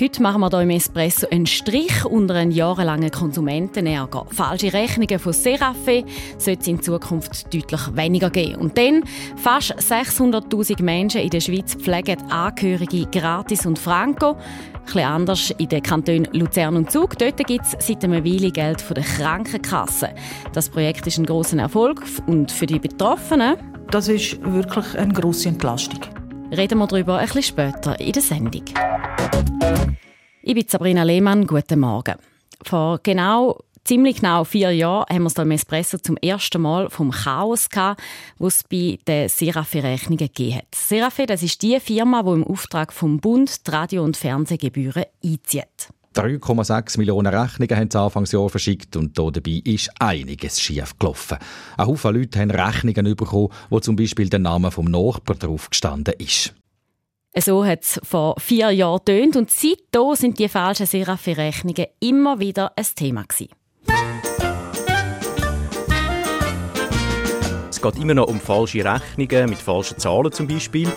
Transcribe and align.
Heute 0.00 0.22
machen 0.22 0.40
wir 0.42 0.48
hier 0.50 0.60
im 0.60 0.70
Espresso 0.70 1.26
einen 1.28 1.46
Strich 1.46 2.04
unter 2.04 2.36
einen 2.36 2.52
jahrelangen 2.52 3.10
Konsumentenärger. 3.10 4.26
Falsche 4.30 4.72
Rechnungen 4.72 5.18
von 5.18 5.32
Serafe 5.32 6.04
sollte 6.38 6.60
es 6.60 6.68
in 6.68 6.80
Zukunft 6.80 7.52
deutlich 7.52 7.96
weniger 7.96 8.30
geben. 8.30 8.60
Und 8.60 8.78
dann, 8.78 9.02
fast 9.34 9.72
600'000 9.72 10.84
Menschen 10.84 11.22
in 11.22 11.30
der 11.30 11.40
Schweiz 11.40 11.74
pflegen 11.74 12.22
Angehörige 12.30 13.06
gratis 13.06 13.66
und 13.66 13.76
franco. 13.76 14.36
Etwas 14.86 15.02
anders 15.02 15.50
in 15.58 15.68
den 15.68 15.82
Kantonen 15.82 16.28
Luzern 16.32 16.76
und 16.76 16.92
Zug. 16.92 17.18
Dort 17.18 17.44
gibt 17.44 17.64
es 17.64 17.84
seit 17.84 18.04
einer 18.04 18.24
Weile 18.24 18.52
Geld 18.52 18.80
von 18.80 18.94
der 18.94 19.04
Krankenkasse. 19.04 20.10
Das 20.52 20.68
Projekt 20.68 21.08
ist 21.08 21.18
ein 21.18 21.26
grosser 21.26 21.58
Erfolg 21.58 22.04
und 22.28 22.52
für 22.52 22.66
die 22.66 22.78
Betroffenen 22.78 23.56
das 23.90 24.08
ist 24.08 24.38
wirklich 24.44 24.98
eine 24.98 25.14
grosse 25.14 25.48
Entlastung. 25.48 26.17
Reden 26.50 26.78
wir 26.78 26.86
darüber 26.86 27.18
ein 27.18 27.26
bisschen 27.26 27.42
später 27.42 28.00
in 28.00 28.12
der 28.12 28.22
Sendung. 28.22 28.64
Ich 30.42 30.54
bin 30.54 30.64
Sabrina 30.66 31.02
Lehmann, 31.02 31.46
guten 31.46 31.80
Morgen. 31.80 32.14
Vor 32.62 33.00
genau 33.02 33.58
ziemlich 33.84 34.16
genau 34.16 34.44
vier 34.44 34.72
Jahren 34.72 35.06
haben 35.10 35.22
wir 35.24 35.28
es 35.28 35.36
im 35.36 35.50
Espresso 35.50 35.98
zum 35.98 36.16
ersten 36.16 36.62
Mal 36.62 36.88
vom 36.88 37.10
Chaos 37.10 37.68
gehabt, 37.68 38.02
was 38.38 38.56
es 38.56 38.64
bei 38.64 38.98
den 39.06 39.28
Serafe-Rechnungen 39.28 40.16
gegeben 40.18 40.56
hat. 40.56 40.74
Serafe, 40.74 41.26
das 41.26 41.42
ist 41.42 41.60
die 41.62 41.78
Firma, 41.80 42.22
die 42.22 42.30
im 42.30 42.44
Auftrag 42.44 42.94
vom 42.94 43.20
Bund 43.20 43.66
die 43.66 43.70
Radio- 43.70 44.04
und 44.04 44.16
Fernsehgebühren 44.16 45.04
einzieht. 45.22 45.92
3,6 46.14 46.98
Millionen 46.98 47.32
Rechnungen 47.34 47.76
haben 47.76 47.90
sie 47.90 47.98
Anfangsjahr 47.98 48.48
verschickt 48.48 48.96
und 48.96 49.16
dabei 49.18 49.62
ist 49.64 49.90
einiges 49.98 50.60
schief 50.60 50.98
gelaufen. 50.98 51.38
Ein 51.76 51.86
Haufen 51.86 52.14
Leute 52.14 52.40
haben 52.40 52.50
Rechnungen 52.50 53.14
bekommen, 53.14 53.48
wo 53.70 53.80
zum 53.80 53.96
Beispiel 53.96 54.28
der 54.28 54.40
Name 54.40 54.70
vom 54.70 54.86
Nachbarn 54.86 55.38
drauf 55.38 55.70
gestanden 55.70 56.14
ist. 56.18 56.54
So 57.36 57.64
hat 57.64 57.82
es 57.82 58.00
vor 58.02 58.34
vier 58.38 58.70
Jahren 58.70 59.04
tönt 59.04 59.36
und 59.36 59.50
seitdem 59.50 60.14
sind 60.14 60.38
die 60.38 60.48
falschen 60.48 60.86
Serafi-Rechnungen 60.86 61.86
immer 62.00 62.40
wieder 62.40 62.72
ein 62.76 62.86
Thema 62.96 63.22
gewesen. 63.22 63.50
Es 67.70 67.80
geht 67.80 67.96
immer 67.96 68.14
noch 68.14 68.26
um 68.26 68.40
falsche 68.40 68.84
Rechnungen 68.84 69.50
mit 69.50 69.58
falschen 69.58 69.98
Zahlen 69.98 70.32
zum 70.32 70.48
Beispiel. 70.48 70.88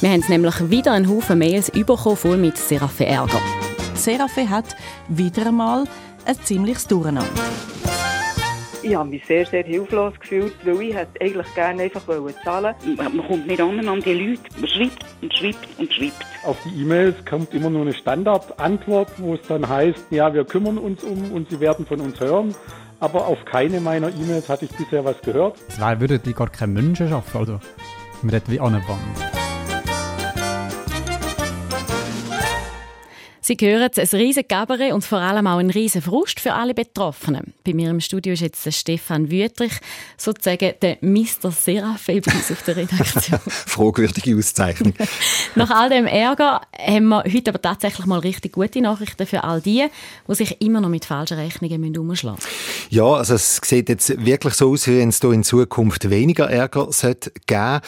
Wir 0.00 0.10
haben 0.10 0.24
nämlich 0.28 0.68
wieder 0.68 0.92
einen 0.92 1.08
Haufen 1.08 1.38
Mails 1.38 1.70
bekommen, 1.70 2.16
voll 2.16 2.36
mit 2.36 2.58
Serafi-Ärger. 2.58 3.40
Serafe 3.96 4.48
hat 4.48 4.76
wieder 5.08 5.46
einmal 5.46 5.84
ein 6.24 6.36
ziemliches 6.42 6.86
Durcheinander. 6.86 7.28
Ich 8.82 8.94
habe 8.94 9.08
mich 9.08 9.26
sehr, 9.26 9.44
sehr 9.44 9.64
hilflos 9.64 10.12
gefühlt, 10.20 10.54
weil 10.64 10.80
ich 10.82 10.94
hätte 10.94 11.20
eigentlich 11.20 11.54
gerne 11.54 11.82
einfach 11.82 12.02
zahlen 12.44 12.74
Man 12.96 13.26
kommt 13.26 13.46
nicht 13.46 13.60
an 13.60 13.88
an 13.88 14.00
die 14.00 14.12
Leute. 14.12 14.42
Man 14.60 14.68
schreibt 14.68 15.04
und 15.22 15.34
schreibt 15.34 15.68
und 15.78 15.92
schreibt. 15.92 16.24
Auf 16.44 16.56
die 16.64 16.82
E-Mails 16.82 17.16
kommt 17.28 17.52
immer 17.52 17.68
nur 17.68 17.82
eine 17.82 17.94
Standardantwort, 17.94 19.10
wo 19.18 19.34
es 19.34 19.40
dann 19.48 19.68
heißt, 19.68 20.06
ja, 20.10 20.32
wir 20.32 20.44
kümmern 20.44 20.78
uns 20.78 21.02
um 21.02 21.32
und 21.32 21.50
Sie 21.50 21.58
werden 21.58 21.84
von 21.84 22.00
uns 22.00 22.20
hören. 22.20 22.54
Aber 23.00 23.26
auf 23.26 23.44
keine 23.44 23.80
meiner 23.80 24.08
E-Mails 24.08 24.48
hatte 24.48 24.66
ich 24.66 24.70
bisher 24.70 25.04
was 25.04 25.20
gehört. 25.20 25.58
Es 25.68 25.78
würden 25.78 26.20
die 26.24 26.32
gar 26.32 26.48
keine 26.48 26.72
Menschen 26.72 27.08
schaffen. 27.08 27.38
Also, 27.38 27.60
man 28.22 28.30
redet 28.30 28.50
wie 28.50 28.60
an 28.60 28.74
Wand. 28.74 29.35
Sie 33.46 33.56
hören 33.60 33.88
ein 33.96 34.08
riesiges 34.12 34.48
Gabaret 34.48 34.92
und 34.92 35.04
vor 35.04 35.18
allem 35.18 35.46
auch 35.46 35.58
ein 35.58 35.70
riesen 35.70 36.02
Frust 36.02 36.40
für 36.40 36.52
alle 36.52 36.74
Betroffenen. 36.74 37.54
Bei 37.64 37.74
mir 37.74 37.90
im 37.90 38.00
Studio 38.00 38.32
ist 38.32 38.40
jetzt 38.40 38.74
Stefan 38.74 39.30
Wüttrich, 39.30 39.74
sozusagen 40.16 40.72
der 40.82 40.98
Mr. 41.00 41.44
Uns 41.44 42.50
auf 42.50 42.62
der 42.66 42.76
Redaktion. 42.76 43.38
Fragwürdige 43.46 44.36
Auszeichnung. 44.36 44.94
Nach 45.54 45.70
all 45.70 45.90
dem 45.90 46.06
Ärger 46.06 46.62
haben 46.76 47.06
wir 47.06 47.22
heute 47.22 47.50
aber 47.52 47.62
tatsächlich 47.62 48.04
mal 48.06 48.18
richtig 48.18 48.50
gute 48.50 48.80
Nachrichten 48.80 49.24
für 49.28 49.44
all 49.44 49.60
die, 49.60 49.86
die 50.26 50.34
sich 50.34 50.60
immer 50.60 50.80
noch 50.80 50.88
mit 50.88 51.04
falschen 51.04 51.38
Rechnungen 51.38 51.96
umschlagen 51.96 52.40
müssen. 52.40 52.48
Ja, 52.90 53.04
also 53.04 53.34
es 53.34 53.60
sieht 53.64 53.88
jetzt 53.88 54.26
wirklich 54.26 54.54
so 54.54 54.72
aus, 54.72 54.88
wie 54.88 54.98
wenn 54.98 55.10
es 55.10 55.20
in 55.20 55.44
Zukunft 55.44 56.10
weniger 56.10 56.50
Ärger 56.50 56.88
sollte 56.90 57.30
geben 57.46 57.80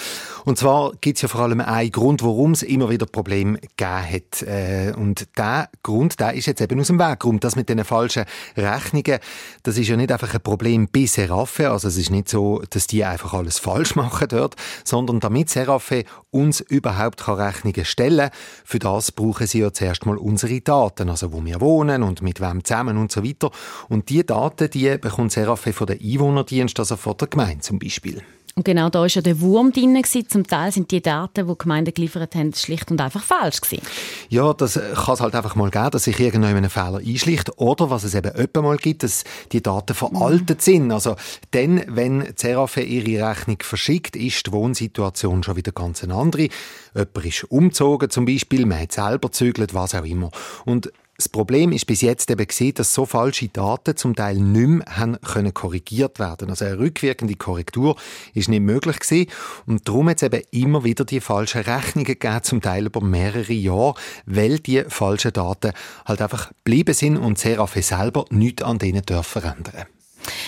Und 0.44 0.58
zwar 0.58 0.92
gibt 1.00 1.16
es 1.16 1.22
ja 1.22 1.28
vor 1.28 1.40
allem 1.40 1.60
einen 1.60 1.90
Grund, 1.90 2.22
warum 2.22 2.52
es 2.52 2.62
immer 2.62 2.90
wieder 2.90 3.06
Probleme 3.06 3.58
gegeben 3.58 4.12
hat. 4.12 4.42
Äh, 4.42 4.92
und 4.96 5.26
der 5.36 5.47
der 5.48 5.68
Grund, 5.82 6.20
der 6.20 6.34
ist 6.34 6.46
jetzt 6.46 6.60
eben 6.60 6.80
aus 6.80 6.88
dem 6.88 6.98
Weg 6.98 7.20
geräumt. 7.20 7.44
Das 7.44 7.56
mit 7.56 7.68
den 7.68 7.84
falschen 7.84 8.24
Rechnungen, 8.56 9.18
das 9.62 9.78
ist 9.78 9.88
ja 9.88 9.96
nicht 9.96 10.12
einfach 10.12 10.34
ein 10.34 10.40
Problem 10.40 10.88
bei 10.90 11.06
Seraphe. 11.06 11.70
Also 11.70 11.88
es 11.88 11.96
ist 11.96 12.10
nicht 12.10 12.28
so, 12.28 12.62
dass 12.70 12.86
die 12.86 13.04
einfach 13.04 13.32
alles 13.34 13.58
falsch 13.58 13.94
machen 13.96 14.28
dort, 14.28 14.56
sondern 14.84 15.20
damit 15.20 15.50
Seraphe 15.50 16.04
uns 16.30 16.60
überhaupt 16.60 17.26
Rechnungen 17.28 17.84
stellen 17.84 18.30
kann, 18.30 18.38
für 18.64 18.78
das 18.78 19.12
brauchen 19.12 19.46
sie 19.46 19.60
ja 19.60 19.72
zuerst 19.72 20.06
mal 20.06 20.16
unsere 20.16 20.60
Daten, 20.60 21.08
also 21.08 21.32
wo 21.32 21.44
wir 21.44 21.60
wohnen 21.60 22.02
und 22.02 22.22
mit 22.22 22.40
wem 22.40 22.64
zusammen 22.64 22.96
und 22.96 23.12
so 23.12 23.24
weiter. 23.24 23.50
Und 23.88 24.08
die 24.08 24.24
Daten, 24.24 24.70
die 24.70 24.98
bekommt 24.98 25.32
Seraphe 25.32 25.72
von 25.72 25.86
der 25.86 25.98
Einwohnerdienst, 26.00 26.78
also 26.78 26.96
von 26.96 27.16
der 27.16 27.28
Gemeinde 27.28 27.60
zum 27.60 27.78
Beispiel. 27.78 28.22
Und 28.58 28.64
genau 28.64 28.90
da 28.90 29.02
war 29.02 29.06
ja 29.06 29.22
der 29.22 29.40
Wurm 29.40 29.70
drin. 29.70 30.02
Zum 30.02 30.44
Teil 30.44 30.72
sind 30.72 30.90
die 30.90 31.00
Daten, 31.00 31.46
die 31.46 31.52
die 31.52 31.58
Gemeinden 31.58 31.94
geliefert 31.94 32.34
haben, 32.34 32.52
schlicht 32.52 32.90
und 32.90 33.00
einfach 33.00 33.22
falsch 33.22 33.60
gewesen. 33.60 33.84
Ja, 34.30 34.52
das 34.52 34.74
kann 34.74 35.14
es 35.14 35.20
halt 35.20 35.36
einfach 35.36 35.54
mal 35.54 35.70
geben, 35.70 35.90
dass 35.92 36.02
sich 36.02 36.18
irgendjemand 36.18 36.56
einen 36.56 36.68
Fehler 36.68 36.98
einschlicht. 36.98 37.52
Oder 37.58 37.88
was 37.88 38.02
es 38.02 38.16
eben 38.16 38.32
öppe 38.32 38.60
mal 38.60 38.76
gibt, 38.76 39.04
dass 39.04 39.22
die 39.52 39.62
Daten 39.62 39.94
veraltet 39.94 40.60
sind. 40.60 40.90
Also 40.90 41.14
dann, 41.52 41.84
wenn 41.86 42.32
Serafe 42.34 42.80
ihre 42.80 43.28
Rechnung 43.30 43.58
verschickt, 43.62 44.16
ist 44.16 44.48
die 44.48 44.52
Wohnsituation 44.52 45.44
schon 45.44 45.54
wieder 45.54 45.70
ganz 45.70 46.02
eine 46.02 46.16
andere. 46.16 46.48
Jemand 46.96 47.24
ist 47.24 47.44
umgezogen 47.44 48.10
zum 48.10 48.24
Beispiel, 48.24 48.66
man 48.66 48.80
hat 48.80 48.90
selber 48.90 49.30
zügelt, 49.30 49.72
was 49.72 49.94
auch 49.94 50.04
immer. 50.04 50.32
Und 50.64 50.90
das 51.18 51.28
Problem 51.28 51.72
ist 51.72 51.86
bis 51.86 52.00
jetzt 52.02 52.30
eben 52.30 52.46
gesehen, 52.46 52.74
dass 52.74 52.94
so 52.94 53.04
falsche 53.04 53.48
Daten 53.48 53.96
zum 53.96 54.14
Teil 54.14 54.36
nicht 54.36 54.68
mehr 54.68 54.86
haben 54.86 55.20
können 55.20 55.52
korrigiert 55.52 56.20
werden. 56.20 56.48
Also 56.48 56.64
eine 56.64 56.78
rückwirkende 56.78 57.34
Korrektur 57.34 57.96
ist 58.34 58.48
nicht 58.48 58.60
möglich 58.60 59.00
gewesen. 59.00 59.28
Und 59.66 59.88
darum 59.88 60.08
hat 60.08 60.18
es 60.18 60.22
eben 60.22 60.42
immer 60.52 60.84
wieder 60.84 61.04
die 61.04 61.18
falschen 61.18 61.62
Rechnungen 61.62 62.04
gegeben, 62.04 62.42
zum 62.44 62.62
Teil 62.62 62.86
über 62.86 63.00
mehrere 63.00 63.52
Jahre, 63.52 63.94
weil 64.26 64.60
die 64.60 64.84
falschen 64.86 65.32
Daten 65.32 65.72
halt 66.06 66.22
einfach 66.22 66.52
geblieben 66.64 66.94
sind 66.94 67.16
und 67.16 67.36
Serafe 67.36 67.82
selber 67.82 68.24
nichts 68.30 68.62
an 68.62 68.78
denen 68.78 69.02
dürfen 69.02 69.42
verändern. 69.42 69.86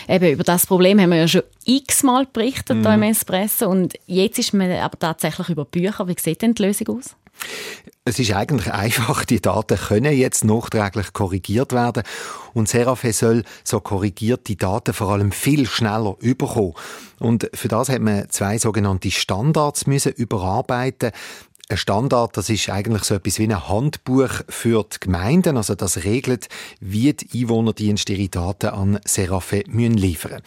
Eben, 0.09 0.31
über 0.31 0.45
das 0.45 0.67
Problem 0.67 1.01
haben 1.01 1.11
wir 1.11 1.19
ja 1.19 1.29
schon 1.29 1.43
x-mal 1.65 2.27
berichtet 2.33 2.79
mm. 2.79 2.83
hier 2.83 2.95
im 2.95 3.03
Espresso 3.03 3.69
und 3.69 3.95
jetzt 4.07 4.39
ist 4.39 4.55
man 4.55 4.71
aber 4.71 4.99
tatsächlich 4.99 5.49
über 5.49 5.65
Bücher. 5.65 6.07
Wie 6.07 6.15
sieht 6.17 6.43
denn 6.43 6.55
die 6.55 6.63
Lösung 6.63 6.99
aus? 6.99 7.17
Es 8.05 8.19
ist 8.19 8.33
eigentlich 8.33 8.73
einfach, 8.73 9.25
die 9.25 9.41
Daten 9.41 9.77
können 9.77 10.17
jetzt 10.17 10.45
nachträglich 10.45 11.13
korrigiert 11.13 11.73
werden 11.73 12.03
und 12.55 12.69
Serafe 12.69 13.13
soll 13.13 13.45
so 13.63 13.81
korrigierte 13.81 14.57
Daten 14.57 14.95
vor 14.95 15.11
allem 15.11 15.33
viel 15.33 15.67
schneller 15.67 16.17
überkommen. 16.19 16.75
Und 17.19 17.51
für 17.55 17.69
das 17.69 17.89
hat 17.91 18.01
man 18.01 18.29
zwei 18.31 18.59
sogenannte 18.59 19.11
Standards 19.11 19.87
müssen 19.87 20.13
überarbeiten. 20.13 21.13
Ein 21.71 21.77
Standard, 21.77 22.37
das 22.37 22.51
ist 22.51 22.69
eigentlich 22.69 23.05
so 23.05 23.15
etwas 23.15 23.39
wie 23.39 23.45
ein 23.45 23.69
Handbuch 23.69 24.41
für 24.49 24.85
die 24.93 24.99
Gemeinden. 24.99 25.57
Also 25.57 25.77
das 25.77 26.03
regelt, 26.03 26.49
wie 26.81 27.13
die 27.13 27.43
Einwohnerdienste 27.43 28.13
ihre 28.13 28.29
Daten 28.29 28.71
an 28.71 28.99
Serafe 29.05 29.63
müssen 29.69 29.95
liefern 29.95 30.43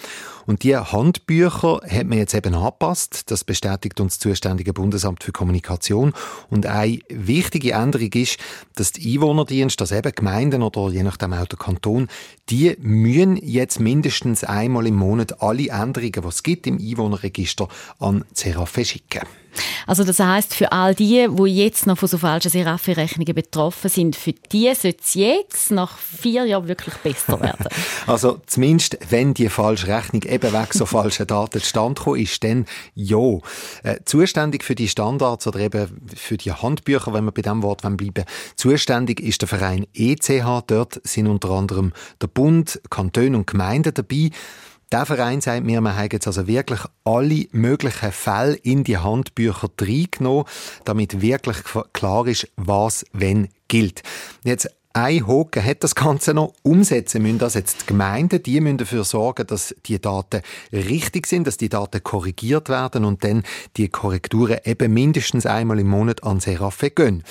Und 0.47 0.63
diese 0.63 0.91
Handbücher 0.91 1.79
hat 1.89 2.07
man 2.07 2.17
jetzt 2.17 2.33
eben 2.33 2.53
angepasst. 2.53 3.31
Das 3.31 3.45
bestätigt 3.45 4.01
uns 4.01 4.15
das 4.15 4.19
zuständige 4.19 4.73
Bundesamt 4.73 5.23
für 5.23 5.31
Kommunikation. 5.31 6.11
Und 6.49 6.65
eine 6.65 6.99
wichtige 7.07 7.71
Änderung 7.71 8.11
ist, 8.11 8.37
dass 8.75 8.91
die 8.91 9.13
Einwohnerdienste, 9.13 9.85
also 9.85 9.95
eben 9.95 10.11
Gemeinden 10.11 10.61
oder 10.61 10.89
je 10.89 11.03
nachdem 11.03 11.31
auch 11.31 11.45
der 11.45 11.57
Kanton, 11.57 12.09
die 12.49 12.75
müssen 12.81 13.37
jetzt 13.37 13.79
mindestens 13.79 14.43
einmal 14.43 14.87
im 14.87 14.95
Monat 14.95 15.41
alle 15.41 15.69
Änderungen, 15.69 16.21
die 16.21 16.27
es 16.27 16.43
gibt 16.43 16.67
im 16.67 16.79
Einwohnerregister, 16.79 17.69
an 17.99 18.25
Serafe 18.33 18.83
schicken. 18.83 19.21
Also 19.87 20.03
das 20.03 20.19
heißt 20.19 20.55
für 20.55 20.71
all 20.71 20.95
die, 20.95 21.27
die 21.29 21.55
jetzt 21.55 21.87
noch 21.87 21.97
von 21.97 22.09
so 22.09 22.17
falschen 22.17 22.49
Serafi-Rechnungen 22.49 23.33
betroffen 23.33 23.89
sind, 23.89 24.15
für 24.15 24.33
die 24.33 24.73
sollte 24.73 24.99
es 25.03 25.13
jetzt 25.13 25.71
nach 25.71 25.97
vier 25.97 26.45
Jahren 26.45 26.67
wirklich 26.67 26.95
besser 26.95 27.39
werden. 27.39 27.67
also 28.07 28.39
zumindest, 28.47 28.97
wenn 29.09 29.33
die 29.33 29.49
falsche 29.49 29.87
Rechnung 29.87 30.23
eben 30.23 30.51
wegen 30.53 30.71
so 30.71 30.85
falschen 30.85 31.27
Daten 31.27 31.59
zustande 31.59 31.99
gekommen 31.99 32.19
ist, 32.19 32.43
dann 32.43 32.65
ja. 32.95 33.39
Äh, 33.83 33.99
zuständig 34.05 34.63
für 34.63 34.75
die 34.75 34.87
Standards 34.87 35.47
oder 35.47 35.59
eben 35.59 36.01
für 36.15 36.37
die 36.37 36.51
Handbücher, 36.51 37.13
wenn 37.13 37.25
wir 37.25 37.31
bei 37.31 37.41
diesem 37.41 37.63
Wort 37.63 37.81
bleiben, 37.81 38.25
zuständig 38.55 39.19
ist 39.19 39.41
der 39.41 39.47
Verein 39.47 39.85
ECH. 39.93 40.63
Dort 40.67 41.01
sind 41.03 41.27
unter 41.27 41.51
anderem 41.51 41.93
der 42.21 42.27
Bund, 42.27 42.81
Kantone 42.89 43.37
und 43.37 43.47
Gemeinden 43.47 43.93
dabei. 43.93 44.31
Der 44.93 45.07
Verein 45.07 45.41
sagt 45.41 45.65
mir, 45.65 45.81
man 45.81 45.95
hat 45.95 46.13
jetzt 46.13 46.27
also 46.27 46.45
wirklich 46.45 46.81
alle 47.03 47.47
möglichen 47.51 48.11
Fälle 48.11 48.53
in 48.53 48.83
die 48.83 48.99
Handbücher 48.99 49.71
reingenommen, 49.81 50.45
damit 50.85 51.19
wirklich 51.19 51.57
klar 51.93 52.27
ist, 52.27 52.47
was 52.57 53.03
wenn 53.11 53.49
gilt. 53.67 54.03
Jetzt 54.43 54.69
ein 54.93 55.25
Haken 55.25 55.65
hat 55.65 55.83
das 55.83 55.95
Ganze 55.95 56.35
noch. 56.35 56.53
Umsetzen 56.61 57.23
müssen 57.23 57.39
das 57.39 57.55
jetzt 57.55 57.81
die 57.81 57.85
Gemeinden. 57.87 58.43
Die 58.43 58.61
müssen 58.61 58.77
dafür 58.77 59.03
sorgen, 59.03 59.47
dass 59.47 59.73
die 59.87 59.99
Daten 59.99 60.43
richtig 60.71 61.25
sind, 61.25 61.47
dass 61.47 61.57
die 61.57 61.69
Daten 61.69 62.03
korrigiert 62.03 62.69
werden 62.69 63.03
und 63.03 63.23
dann 63.23 63.41
die 63.77 63.89
Korrekturen 63.89 64.59
eben 64.63 64.93
mindestens 64.93 65.47
einmal 65.47 65.79
im 65.79 65.87
Monat 65.87 66.23
an 66.23 66.39
Seraphe 66.39 66.91
gehen. 66.91 67.23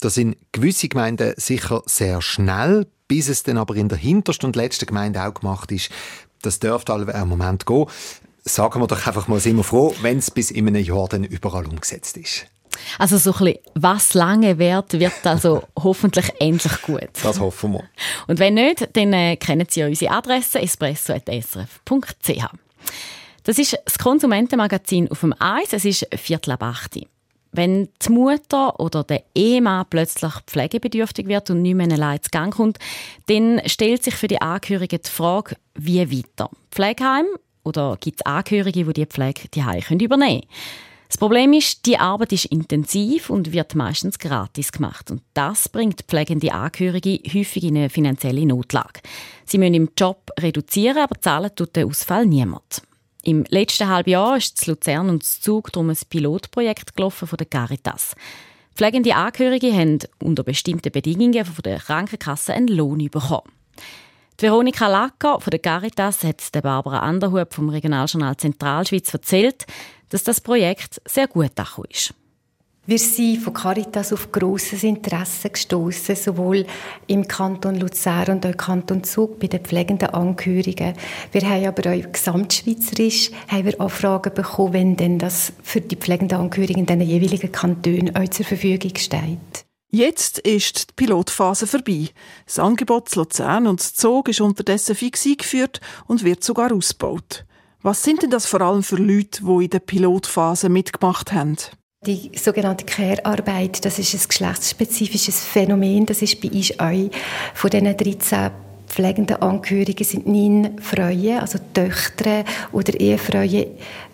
Da 0.00 0.10
sind 0.10 0.36
gewisse 0.52 0.88
Gemeinden 0.88 1.32
sicher 1.38 1.82
sehr 1.86 2.20
schnell, 2.20 2.86
bis 3.08 3.28
es 3.28 3.42
dann 3.42 3.56
aber 3.56 3.76
in 3.76 3.88
der 3.88 3.98
hintersten 3.98 4.48
und 4.48 4.56
letzten 4.56 4.84
Gemeinde 4.84 5.24
auch 5.24 5.32
gemacht 5.32 5.72
ist. 5.72 5.90
Das 6.46 6.60
dürfte 6.60 6.94
einen 6.94 7.28
Moment 7.28 7.66
gehen. 7.66 7.86
Sagen 8.44 8.80
wir 8.80 8.86
doch 8.86 9.04
einfach 9.04 9.26
mal, 9.26 9.40
sind 9.40 9.56
wir 9.56 9.64
froh, 9.64 9.92
wenn 10.02 10.18
es 10.18 10.30
bis 10.30 10.52
in 10.52 10.68
einem 10.68 10.84
Jahr 10.84 11.08
dann 11.08 11.24
überall 11.24 11.66
umgesetzt 11.66 12.16
ist. 12.16 12.46
Also 13.00 13.18
so 13.18 13.32
ein 13.32 13.38
bisschen, 13.38 13.60
was 13.74 14.14
lange 14.14 14.58
währt, 14.58 14.92
wird 14.92 15.26
also 15.26 15.64
hoffentlich 15.76 16.30
endlich 16.38 16.82
gut. 16.82 17.08
Das 17.20 17.40
hoffen 17.40 17.72
wir. 17.72 17.84
Und 18.28 18.38
wenn 18.38 18.54
nicht, 18.54 18.88
dann 18.96 19.12
äh, 19.12 19.36
kennen 19.36 19.66
Sie 19.68 19.80
ja 19.80 19.86
unsere 19.88 20.12
Adresse 20.12 20.60
espresso.srf.ch. 20.60 22.44
Das 23.42 23.58
ist 23.58 23.78
das 23.84 23.98
Konsumentenmagazin 23.98 25.10
auf 25.10 25.20
dem 25.20 25.34
Eis. 25.40 25.72
Es 25.72 25.84
ist 25.84 26.06
Viertel 26.14 26.52
ab 26.52 26.62
8. 26.62 27.00
Wenn 27.56 27.88
die 28.06 28.12
Mutter 28.12 28.78
oder 28.78 29.02
der 29.02 29.24
Ehemann 29.34 29.86
plötzlich 29.88 30.32
pflegebedürftig 30.46 31.26
wird 31.26 31.48
und 31.48 31.62
nicht 31.62 31.74
mehr 31.74 31.90
allein 31.90 32.22
zu 32.22 32.28
Gang 32.30 32.54
kommt, 32.54 32.78
dann 33.28 33.62
stellt 33.64 34.04
sich 34.04 34.14
für 34.14 34.28
die 34.28 34.42
Angehörigen 34.42 35.00
die 35.02 35.10
Frage, 35.10 35.56
wie 35.74 36.00
weiter? 36.00 36.50
Pflegeheim 36.70 37.24
oder 37.64 37.96
gibt 37.98 38.20
es 38.20 38.26
Angehörige, 38.26 38.84
die 38.84 38.92
die 38.92 39.06
Pflege 39.06 39.48
die 39.54 40.04
übernehmen 40.04 40.42
können? 40.42 40.48
Das 41.08 41.16
Problem 41.16 41.54
ist, 41.54 41.86
die 41.86 41.96
Arbeit 41.98 42.32
ist 42.32 42.46
intensiv 42.46 43.30
und 43.30 43.52
wird 43.52 43.74
meistens 43.74 44.18
gratis 44.18 44.70
gemacht. 44.70 45.10
Und 45.10 45.22
das 45.32 45.68
bringt 45.70 46.02
pflegende 46.02 46.52
Angehörige 46.52 47.20
häufig 47.32 47.64
in 47.64 47.78
eine 47.78 47.88
finanzielle 47.88 48.44
Notlage. 48.44 49.00
Sie 49.46 49.56
müssen 49.56 49.74
im 49.74 49.90
Job 49.96 50.30
reduzieren, 50.38 50.98
aber 50.98 51.18
zahlen 51.20 51.50
tut 51.54 51.74
der 51.76 51.86
Ausfall 51.86 52.26
niemand. 52.26 52.82
Im 53.26 53.44
letzten 53.48 53.88
halben 53.88 54.10
Jahr 54.10 54.36
ist 54.36 54.56
zu 54.56 54.70
Luzern 54.70 55.10
und 55.10 55.24
zu 55.24 55.40
Zug 55.40 55.72
darum 55.72 55.90
ein 55.90 55.98
Pilotprojekt 56.08 56.94
gelaufen 56.94 57.26
von 57.26 57.36
der 57.36 57.48
Caritas. 57.48 58.14
Pflegende 58.76 59.16
Angehörige 59.16 59.72
haben 59.72 59.98
unter 60.22 60.44
bestimmten 60.44 60.92
Bedingungen 60.92 61.44
von 61.44 61.60
der 61.64 61.80
Krankenkasse 61.80 62.54
einen 62.54 62.68
Lohn 62.68 63.10
bekommen. 63.10 63.50
Die 64.38 64.44
Veronika 64.44 64.86
Lacker 64.86 65.40
von 65.40 65.50
der 65.50 65.58
Caritas 65.58 66.22
hat 66.22 66.54
der 66.54 66.60
Barbara 66.60 67.00
Anderhub 67.00 67.52
vom 67.52 67.68
Regionaljournal 67.68 68.36
Zentralschweiz 68.36 69.12
erzählt, 69.12 69.66
dass 70.10 70.22
das 70.22 70.40
Projekt 70.40 71.02
sehr 71.04 71.26
gut 71.26 71.58
angekommen 71.58 71.88
ist. 71.90 72.14
Wir 72.88 73.00
sind 73.00 73.42
von 73.42 73.52
Caritas 73.52 74.12
auf 74.12 74.30
grosses 74.30 74.84
Interesse 74.84 75.50
gestoßen, 75.50 76.14
sowohl 76.14 76.64
im 77.08 77.26
Kanton 77.26 77.80
Luzern 77.80 78.36
und 78.36 78.46
auch 78.46 78.50
im 78.50 78.56
Kanton 78.56 79.02
Zug 79.02 79.40
bei 79.40 79.48
den 79.48 79.64
pflegenden 79.64 80.10
Angehörigen. 80.10 80.94
Wir 81.32 81.42
haben 81.42 81.66
aber 81.66 81.90
auch 81.90 82.12
gesamtschweizerisch 82.12 83.32
haben 83.48 83.64
wir 83.64 83.80
Anfragen 83.80 84.32
bekommen, 84.32 84.72
wenn 84.72 84.96
denn 84.96 85.18
das 85.18 85.52
für 85.64 85.80
die 85.80 85.96
pflegenden 85.96 86.38
Angehörigen 86.38 86.78
in 86.78 86.86
den 86.86 87.00
jeweiligen 87.00 87.50
Kantonen 87.50 88.14
auch 88.14 88.28
zur 88.28 88.46
Verfügung 88.46 88.94
steht. 88.94 89.66
Jetzt 89.90 90.38
ist 90.38 90.90
die 90.90 90.94
Pilotphase 90.94 91.66
vorbei. 91.66 92.10
Das 92.44 92.60
Angebot 92.60 93.08
zu 93.08 93.18
Luzern 93.18 93.66
und 93.66 93.80
Zog 93.80 94.28
ist 94.28 94.40
unterdessen 94.40 94.94
fix 94.94 95.26
eingeführt 95.26 95.80
und 96.06 96.22
wird 96.22 96.44
sogar 96.44 96.72
ausgebaut. 96.72 97.46
Was 97.82 98.04
sind 98.04 98.22
denn 98.22 98.30
das 98.30 98.46
vor 98.46 98.60
allem 98.60 98.84
für 98.84 98.94
Leute, 98.96 99.42
die 99.42 99.64
in 99.64 99.70
der 99.70 99.80
Pilotphase 99.80 100.68
mitgemacht 100.68 101.32
haben? 101.32 101.56
Die 102.04 102.30
sogenannte 102.36 102.84
Care-Arbeit, 102.84 103.84
das 103.84 103.98
ist 103.98 104.14
ein 104.14 104.28
geschlechtsspezifisches 104.28 105.44
Phänomen. 105.44 106.04
Das 106.04 106.20
ist 106.20 106.40
bei 106.40 106.50
uns 106.50 106.78
auch 106.78 107.10
von 107.54 107.70
diesen 107.70 107.96
13 107.96 108.50
pflegenden 108.86 109.36
Angehörigen 109.42 110.04
sind 110.04 110.26
neun 110.26 110.78
Frauen, 110.80 111.38
also 111.38 111.58
Töchter 111.74 112.44
oder 112.72 112.98
Ehefrauen, 112.98 113.66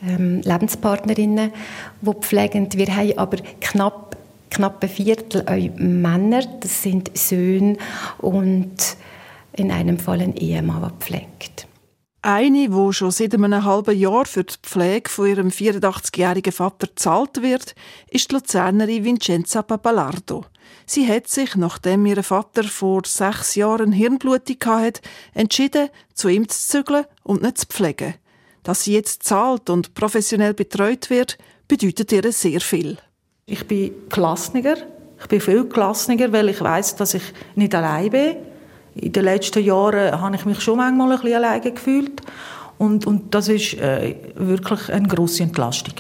ähm, 0.08 0.40
Lebenspartnerinnen, 0.43 1.52
die 2.00 2.14
pflegen. 2.20 2.73
Wir 2.73 2.96
haben 2.96 3.19
aber 3.19 3.37
knapp, 3.61 4.17
knapp 4.50 4.82
ein 4.82 4.88
Viertel 4.88 5.43
auch 5.43 5.78
Männer, 5.78 6.43
das 6.61 6.82
sind 6.82 7.17
Söhne 7.17 7.76
und 8.19 8.96
in 9.52 9.70
einem 9.70 9.99
Fall 9.99 10.23
ein 10.23 10.35
Ehemann, 10.37 10.81
der 10.81 10.90
pflegt. 10.99 11.67
Eine, 12.25 12.69
die 12.69 12.93
schon 12.93 13.11
seit 13.11 13.35
einem 13.35 13.65
halben 13.65 13.99
Jahr 13.99 14.27
für 14.27 14.45
die 14.45 14.55
Pflege 14.63 15.11
von 15.11 15.27
ihrem 15.27 15.49
84-jährigen 15.49 16.53
Vater 16.53 16.87
gezahlt 16.87 17.43
wird, 17.43 17.75
ist 18.11 18.31
die 18.31 18.35
Luzernerin 18.37 19.05
Vincenza 19.05 19.63
Papalardo. 19.63 20.45
Sie 20.87 21.09
hat 21.09 21.27
sich, 21.27 21.57
nachdem 21.57 22.07
ihr 22.07 22.23
Vater 22.23 22.63
vor 22.63 23.03
sechs 23.05 23.57
Jahren 23.57 23.91
Hirnblutung 23.91 24.57
hatte, 24.67 25.01
entschieden, 25.35 25.89
zu 26.15 26.29
ihm 26.29 26.49
zu 26.49 26.61
zügeln 26.61 27.07
und 27.25 27.43
nicht 27.43 27.59
zu 27.59 27.67
pflegen. 27.67 28.15
Dass 28.63 28.85
sie 28.85 28.93
jetzt 28.93 29.25
zahlt 29.25 29.69
und 29.69 29.95
professionell 29.95 30.55
betreut 30.55 31.11
wird, 31.11 31.39
bedeutet 31.67 32.13
ihr 32.13 32.31
sehr 32.31 32.61
viel. 32.61 32.99
Ich 33.47 33.67
bin 33.67 33.95
gelassener. 34.09 34.77
Ich 35.19 35.27
bin 35.27 35.41
viel 35.41 35.65
gelassener, 35.65 36.33
weil 36.33 36.51
ich 36.51 36.61
weiß, 36.61 36.95
dass 36.95 37.15
ich 37.15 37.25
nicht 37.57 37.75
allein 37.75 38.11
bin 38.11 38.37
in 38.94 39.12
den 39.12 39.25
letzten 39.25 39.65
Jahren 39.65 40.21
habe 40.21 40.37
ich 40.37 40.44
mich 40.44 40.61
schon 40.61 40.77
manchmal 40.77 41.12
ein 41.12 41.21
bisschen 41.21 41.37
alleine 41.37 41.73
gefühlt. 41.73 42.23
Und, 42.79 43.06
und 43.06 43.35
das 43.35 43.49
ist 43.49 43.75
äh, 43.75 44.17
wirklich 44.35 44.93
eine 44.93 45.09
grosse 45.09 45.44
Entlastung. 45.44 45.94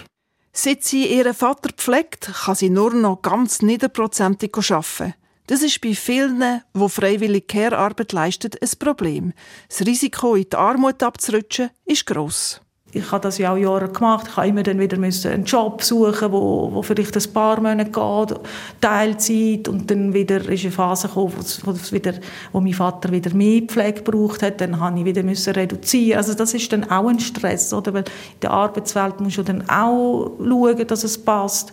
Seit 0.52 0.82
sie 0.82 1.06
ihren 1.06 1.34
Vater 1.34 1.70
pflegt, 1.74 2.30
kann 2.44 2.54
sie 2.54 2.70
nur 2.70 2.92
noch 2.92 3.22
ganz 3.22 3.62
niederprozentig 3.62 4.52
arbeiten. 4.56 5.14
Das 5.46 5.62
ist 5.62 5.80
bei 5.80 5.94
vielen, 5.94 6.62
die 6.74 6.88
freiwillig 6.88 7.48
Care-Arbeit 7.48 8.12
leisten, 8.12 8.50
ein 8.60 8.68
Problem. 8.78 9.32
Das 9.68 9.86
Risiko, 9.86 10.34
in 10.34 10.46
die 10.50 10.56
Armut 10.56 11.02
abzurutschen, 11.02 11.70
ist 11.84 12.06
gross 12.06 12.60
ich 12.94 13.10
habe 13.10 13.22
das 13.22 13.38
ja 13.38 13.52
auch 13.52 13.56
Jahre 13.56 13.88
gemacht. 13.88 14.26
Ich 14.28 14.36
habe 14.36 14.48
immer 14.48 14.62
dann 14.62 14.78
wieder 14.78 14.96
einen 14.96 15.44
Job 15.44 15.82
suchen, 15.82 16.30
wo, 16.30 16.70
wo 16.72 16.82
vielleicht 16.82 17.16
ein 17.16 17.32
paar 17.32 17.58
Monate 17.58 17.90
geht, 17.90 18.40
Teilzeit 18.82 19.68
und 19.68 19.90
dann 19.90 20.12
wieder 20.12 20.46
ist 20.48 20.64
eine 20.64 20.72
Phase 20.72 21.08
gekommen, 21.08 21.32
wo, 21.64 21.74
wieder, 21.90 22.14
wo 22.52 22.60
mein 22.60 22.74
Vater 22.74 23.10
wieder 23.10 23.34
mehr 23.34 23.62
Pflege 23.62 24.02
gebraucht 24.02 24.42
hat. 24.42 24.60
Dann 24.60 24.78
habe 24.78 24.98
ich 24.98 25.06
wieder 25.06 25.22
müssen 25.22 25.54
reduzieren. 25.54 26.18
Also 26.18 26.34
das 26.34 26.52
ist 26.52 26.70
dann 26.70 26.90
auch 26.90 27.08
ein 27.08 27.18
Stress, 27.18 27.72
oder? 27.72 27.94
Weil 27.94 28.04
in 28.34 28.40
der 28.42 28.50
Arbeitswelt 28.50 29.20
muss 29.20 29.36
du 29.36 29.42
dann 29.42 29.68
auch 29.70 30.32
schauen, 30.38 30.86
dass 30.86 31.02
es 31.02 31.16
passt. 31.16 31.72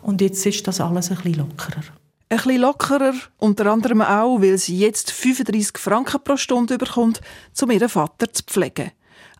Und 0.00 0.20
jetzt 0.20 0.46
ist 0.46 0.66
das 0.66 0.80
alles 0.80 1.10
ein 1.10 1.16
bisschen 1.16 1.34
lockerer. 1.34 1.82
Ein 2.28 2.36
bisschen 2.36 2.60
lockerer, 2.60 3.14
unter 3.38 3.66
anderem 3.66 4.00
auch, 4.00 4.40
weil 4.40 4.56
sie 4.58 4.78
jetzt 4.78 5.10
35 5.10 5.76
Franken 5.76 6.20
pro 6.22 6.36
Stunde 6.36 6.78
bekommt, 6.78 7.20
um 7.60 7.70
ihren 7.70 7.88
Vater 7.88 8.32
zu 8.32 8.44
pflegen. 8.44 8.92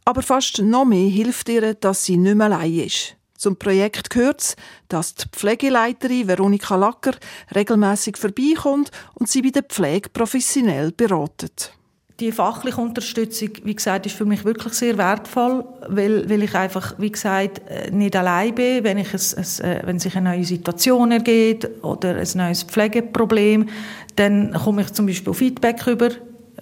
Aber 0.04 0.22
fast 0.22 0.58
noch 0.60 0.84
mehr 0.84 1.08
hilft 1.08 1.48
ihr, 1.48 1.74
dass 1.74 2.04
sie 2.04 2.16
nicht 2.16 2.34
mehr 2.34 2.46
allein 2.46 2.74
ist. 2.74 3.16
Zum 3.36 3.56
Projekt 3.56 4.10
gehört 4.10 4.40
es, 4.40 4.56
dass 4.88 5.16
die 5.16 5.28
Pflegeleiterin 5.32 6.28
Veronika 6.28 6.76
Lacker 6.76 7.12
regelmäßig 7.54 8.16
vorbeikommt 8.16 8.92
und 9.14 9.28
sie 9.28 9.42
bei 9.42 9.50
der 9.50 9.64
Pflege 9.64 10.10
professionell 10.10 10.92
beratet. 10.92 11.72
Die 12.20 12.30
fachliche 12.30 12.80
Unterstützung, 12.80 13.48
wie 13.64 13.74
gesagt, 13.74 14.06
ist 14.06 14.14
für 14.14 14.24
mich 14.24 14.44
wirklich 14.44 14.74
sehr 14.74 14.96
wertvoll, 14.96 15.64
weil, 15.88 16.30
weil 16.30 16.44
ich 16.44 16.54
einfach, 16.54 16.94
wie 16.98 17.10
gesagt, 17.10 17.62
äh, 17.68 17.90
nicht 17.90 18.14
allein 18.14 18.54
bin, 18.54 18.84
wenn, 18.84 18.98
ich 18.98 19.12
es, 19.12 19.32
es, 19.32 19.58
äh, 19.58 19.80
wenn 19.84 19.98
sich 19.98 20.16
eine 20.16 20.30
neue 20.30 20.44
Situation 20.44 21.10
ergeht 21.10 21.68
oder 21.82 22.14
ein 22.14 22.28
neues 22.34 22.62
Pflegeproblem, 22.62 23.68
dann 24.14 24.52
komme 24.52 24.82
ich 24.82 24.92
zum 24.92 25.06
Beispiel 25.06 25.34
Feedback 25.34 25.84
über 25.88 26.10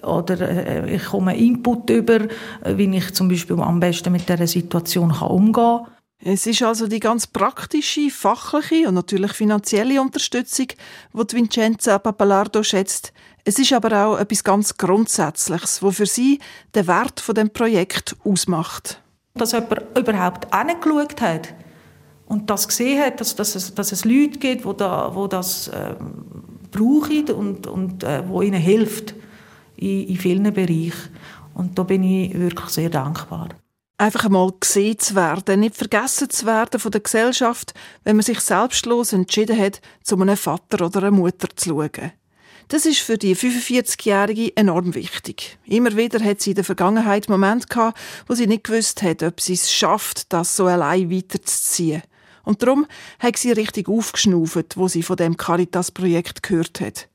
oder 0.03 0.39
äh, 0.41 0.95
ich 0.95 1.05
komme 1.05 1.37
Input 1.37 1.89
über, 1.89 2.21
äh, 2.21 2.77
wie 2.77 2.95
ich 2.95 3.13
zum 3.13 3.27
Beispiel 3.27 3.59
am 3.59 3.79
besten 3.79 4.11
mit 4.11 4.27
dieser 4.27 4.47
Situation 4.47 5.11
kann 5.11 5.29
umgehen 5.29 5.53
kann. 5.53 5.87
Es 6.23 6.45
ist 6.45 6.61
also 6.61 6.87
die 6.87 6.99
ganz 6.99 7.25
praktische, 7.25 8.11
fachliche 8.11 8.87
und 8.87 8.93
natürlich 8.93 9.33
finanzielle 9.33 9.99
Unterstützung, 9.99 10.67
die 11.13 11.35
Vincenza 11.35 11.97
Papalardo 11.97 12.61
schätzt. 12.61 13.11
Es 13.43 13.57
ist 13.57 13.73
aber 13.73 14.05
auch 14.05 14.19
etwas 14.19 14.43
ganz 14.43 14.77
Grundsätzliches, 14.77 15.81
was 15.81 15.95
für 15.95 16.05
sie 16.05 16.39
den 16.75 16.85
Wert 16.85 17.19
von 17.19 17.33
dem 17.33 17.49
Projekt 17.49 18.15
ausmacht. 18.23 19.01
Dass 19.33 19.53
jemand 19.53 19.97
überhaupt 19.97 20.55
hingeschaut 20.55 21.21
hat 21.21 21.55
und 22.27 22.51
das 22.51 22.67
gesehen 22.67 23.01
hat, 23.03 23.19
dass, 23.19 23.35
dass, 23.35 23.55
es, 23.55 23.73
dass 23.73 23.91
es 23.91 24.05
Leute 24.05 24.37
gibt, 24.37 24.63
die, 24.63 24.77
da, 24.77 25.11
die 25.17 25.29
das 25.29 25.69
äh, 25.69 25.95
brauchen 26.71 27.31
und, 27.31 27.65
und 27.65 28.03
äh, 28.03 28.21
wo 28.27 28.43
ihnen 28.43 28.61
hilft 28.61 29.15
in, 29.81 30.07
in 30.07 30.17
vielen 30.17 30.53
Bereichen. 30.53 31.09
Und 31.53 31.77
da 31.77 31.83
bin 31.83 32.03
ich 32.03 32.37
wirklich 32.37 32.69
sehr 32.69 32.89
dankbar. 32.89 33.49
Einfach 33.97 34.25
einmal 34.25 34.51
gesehen 34.59 34.97
zu 34.97 35.15
werden, 35.15 35.59
nicht 35.59 35.75
vergessen 35.75 36.29
zu 36.29 36.45
werden 36.45 36.79
von 36.79 36.91
der 36.91 37.01
Gesellschaft, 37.01 37.73
wenn 38.03 38.15
man 38.15 38.23
sich 38.23 38.39
selbstlos 38.39 39.13
entschieden 39.13 39.59
hat, 39.59 39.81
zu 40.01 40.19
einem 40.19 40.37
Vater 40.37 40.85
oder 40.85 40.99
einer 40.99 41.11
Mutter 41.11 41.47
zu 41.55 41.69
schauen. 41.69 42.11
Das 42.67 42.85
ist 42.85 42.99
für 42.99 43.17
die 43.17 43.35
45-Jährige 43.35 44.55
enorm 44.55 44.95
wichtig. 44.95 45.59
Immer 45.65 45.95
wieder 45.97 46.23
hat 46.23 46.41
sie 46.41 46.51
in 46.51 46.55
der 46.55 46.63
Vergangenheit 46.63 47.27
Momente 47.27 47.67
gehabt, 47.67 47.99
wo 48.27 48.33
sie 48.33 48.47
nicht 48.47 48.63
gewusst 48.63 49.03
hat, 49.03 49.23
ob 49.23 49.41
sie 49.41 49.53
es 49.53 49.71
schafft, 49.71 50.31
das 50.31 50.55
so 50.55 50.67
allein 50.67 51.11
weiterzuziehen. 51.11 52.01
Und 52.43 52.63
darum 52.63 52.87
hat 53.19 53.37
sie 53.37 53.51
richtig 53.51 53.87
aufgeschnauft, 53.87 54.77
wo 54.77 54.87
sie 54.87 55.03
von 55.03 55.17
dem 55.17 55.37
Caritas-Projekt 55.37 56.43
gehört 56.43 56.79
hat. 56.79 57.10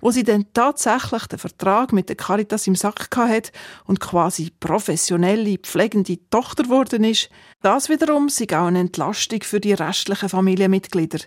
Wo 0.00 0.10
sie 0.10 0.24
dann 0.24 0.46
tatsächlich 0.52 1.26
den 1.26 1.38
Vertrag 1.38 1.92
mit 1.92 2.08
der 2.08 2.16
Caritas 2.16 2.66
im 2.66 2.76
Sack 2.76 3.08
hat 3.16 3.52
und 3.86 4.00
quasi 4.00 4.50
professionelle, 4.60 5.58
pflegende 5.58 6.18
Tochter 6.30 6.64
geworden 6.64 7.04
ist, 7.04 7.30
das 7.62 7.88
wiederum 7.88 8.26
ist 8.26 8.40
auch 8.52 8.66
eine 8.66 8.80
Entlastung 8.80 9.42
für 9.42 9.60
die 9.60 9.72
restlichen 9.72 10.28
Familienmitglieder. 10.28 11.20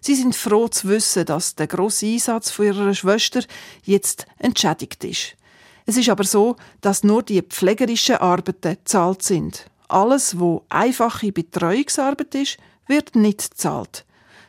Sie 0.00 0.14
sind 0.14 0.34
froh 0.34 0.68
zu 0.68 0.88
wissen, 0.88 1.26
dass 1.26 1.56
der 1.56 1.66
grosse 1.66 2.06
Einsatz 2.06 2.50
von 2.50 2.66
ihrer 2.66 2.94
Schwester 2.94 3.42
jetzt 3.84 4.26
entschädigt 4.38 5.04
ist. 5.04 5.36
Es 5.86 5.96
ist 5.96 6.08
aber 6.08 6.24
so, 6.24 6.56
dass 6.80 7.04
nur 7.04 7.22
die 7.22 7.42
pflegerischen 7.42 8.16
Arbeiten 8.16 8.76
zahlt 8.84 9.22
sind. 9.22 9.66
Alles, 9.88 10.38
wo 10.38 10.64
einfache 10.68 11.32
Betreuungsarbeit 11.32 12.34
ist, 12.34 12.58
wird 12.86 13.16
nicht 13.16 13.42
zahlt. 13.42 14.04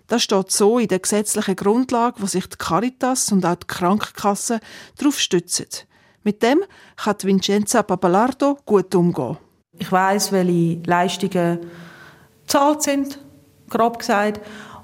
Das 0.08 0.24
steht 0.24 0.52
so 0.52 0.80
in 0.80 0.88
der 0.88 1.00
gesetzlichen 1.00 1.56
Grundlage, 1.56 2.22
wo 2.22 2.26
sich 2.26 2.48
die 2.48 2.58
Caritas 2.58 3.32
und 3.32 3.46
auch 3.46 3.56
die 3.56 3.68
Krankenkasse 3.68 4.60
darauf 4.98 5.20
stützen. 5.20 5.68
Mit 6.24 6.44
dem 6.44 6.60
kann 6.98 7.16
Vincenza 7.22 7.82
Papalardo 7.84 8.58
gut 8.66 8.94
umgehen. 8.94 9.38
Ich 9.74 9.92
weiß, 9.92 10.32
welche 10.32 10.82
Leistungen 10.86 11.60
gezahlt 12.42 12.84
sind, 12.84 13.20
grob 13.70 14.00
gesagt. 14.00 14.42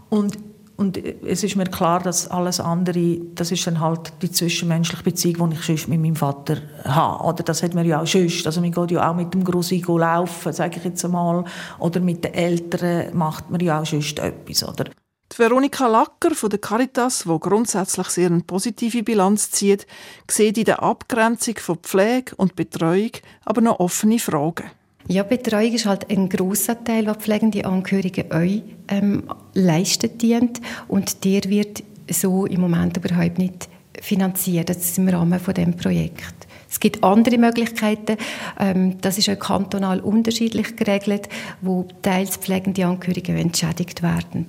Und 0.09 0.37
und 0.77 0.95
es 1.25 1.43
ist 1.43 1.55
mir 1.55 1.65
klar, 1.65 1.99
dass 1.99 2.29
alles 2.29 2.59
andere, 2.59 3.17
das 3.33 3.51
ist 3.51 3.65
dann 3.65 3.79
halt 3.79 4.13
die 4.21 4.31
zwischenmenschliche 4.31 5.03
Beziehung, 5.03 5.49
die 5.49 5.55
ich 5.55 5.63
sonst 5.63 5.87
mit 5.87 5.99
meinem 5.99 6.15
Vater 6.15 6.57
habe. 6.83 7.23
Oder 7.23 7.43
das 7.43 7.63
hat 7.63 7.73
man 7.73 7.83
ja 7.83 7.99
auch 7.99 8.05
sonst. 8.05 8.45
Also 8.45 8.61
man 8.61 8.71
geht 8.71 8.91
ja 8.91 9.09
auch 9.09 9.15
mit 9.15 9.33
dem 9.33 9.43
Grossi 9.43 9.83
laufen, 9.87 10.53
sage 10.53 10.77
ich 10.77 10.83
jetzt 10.83 11.03
einmal. 11.03 11.45
Oder 11.79 11.99
mit 11.99 12.23
den 12.23 12.33
Eltern 12.35 13.17
macht 13.17 13.49
man 13.49 13.59
ja 13.59 13.81
auch 13.81 13.87
sonst 13.87 14.19
etwas, 14.19 14.63
oder? 14.67 14.85
Die 15.33 15.39
Veronika 15.39 15.87
Lacker 15.87 16.33
von 16.33 16.49
der 16.49 16.59
Caritas, 16.59 17.25
die 17.25 17.39
grundsätzlich 17.39 18.07
sehr 18.07 18.27
eine 18.27 18.41
positive 18.41 19.03
Bilanz 19.03 19.51
zieht, 19.51 19.85
sieht 20.29 20.57
in 20.57 20.65
der 20.65 20.81
Abgrenzung 20.81 21.55
von 21.57 21.77
Pflege 21.77 22.33
und 22.37 22.55
Betreuung 22.55 23.11
aber 23.43 23.61
noch 23.61 23.79
offene 23.79 24.19
Fragen. 24.19 24.71
Ja, 25.09 25.23
Betreuung 25.23 25.73
ist 25.73 25.85
halt 25.85 26.09
ein 26.09 26.27
großer 26.27 26.83
Teil, 26.83 27.07
was 27.07 27.17
pflegende 27.17 27.65
Angehörige 27.65 28.29
euch 28.31 28.63
ähm, 28.89 29.23
leisten 29.53 30.17
dient. 30.17 30.59
Und 30.87 31.23
der 31.23 31.43
wird 31.45 31.83
so 32.11 32.45
im 32.45 32.61
Moment 32.61 32.97
überhaupt 32.97 33.37
nicht 33.37 33.69
finanziert. 34.01 34.69
Das 34.69 34.77
ist 34.77 34.97
im 34.97 35.07
Rahmen 35.07 35.39
von 35.39 35.53
dem 35.53 35.77
Projekt. 35.77 36.47
Es 36.69 36.79
gibt 36.79 37.03
andere 37.03 37.37
Möglichkeiten. 37.37 38.17
Ähm, 38.59 38.99
das 38.99 39.17
ist 39.17 39.29
auch 39.29 39.39
kantonal 39.39 40.01
unterschiedlich 40.01 40.75
geregelt, 40.75 41.29
wo 41.61 41.87
teils 42.01 42.35
pflegende 42.37 42.85
Angehörige 42.85 43.33
entschädigt 43.33 44.03
werden. 44.03 44.47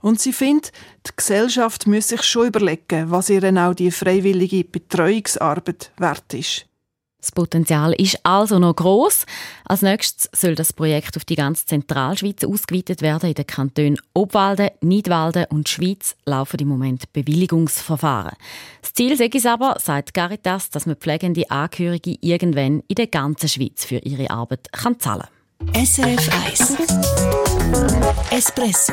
Und 0.00 0.20
sie 0.20 0.32
findet, 0.32 0.72
die 1.06 1.10
Gesellschaft 1.16 1.86
müsse 1.86 2.16
sich 2.16 2.22
schon 2.22 2.48
überlegen, 2.48 3.10
was 3.10 3.30
ihr 3.30 3.42
auch 3.42 3.74
die 3.74 3.90
freiwillige 3.90 4.64
Betreuungsarbeit 4.64 5.90
wert 5.98 6.34
ist. 6.34 6.68
Das 7.20 7.32
Potenzial 7.32 7.92
ist 7.94 8.24
also 8.24 8.60
noch 8.60 8.76
groß. 8.76 9.26
Als 9.64 9.82
nächstes 9.82 10.30
soll 10.32 10.54
das 10.54 10.72
Projekt 10.72 11.16
auf 11.16 11.24
die 11.24 11.34
ganze 11.34 11.66
Zentralschweiz 11.66 12.44
ausgeweitet 12.44 13.02
werden. 13.02 13.30
In 13.30 13.34
den 13.34 13.46
Kantonen 13.46 13.98
Obwalden, 14.14 14.70
Nidwalden 14.82 15.46
und 15.50 15.68
Schweiz 15.68 16.14
laufen 16.26 16.60
im 16.60 16.68
Moment 16.68 17.12
Bewilligungsverfahren. 17.12 18.36
Das 18.82 18.94
Ziel 18.94 19.16
sei 19.16 19.30
es 19.34 19.46
aber, 19.46 19.76
sagt 19.80 20.14
Caritas, 20.14 20.70
dass 20.70 20.86
man 20.86 20.94
pflegende 20.94 21.50
Angehörige 21.50 22.16
irgendwann 22.20 22.84
in 22.86 22.94
der 22.94 23.08
ganzen 23.08 23.48
Schweiz 23.48 23.84
für 23.84 23.98
ihre 23.98 24.30
Arbeit 24.30 24.70
kann 24.70 25.00
zahlen 25.00 25.26
kann. 25.64 25.84
SRF 25.84 26.30
1 26.46 26.76
Espresso 28.30 28.92